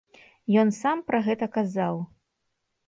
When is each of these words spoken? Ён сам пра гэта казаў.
Ён 0.61 0.71
сам 0.81 1.03
пра 1.11 1.21
гэта 1.29 1.45
казаў. 1.59 2.05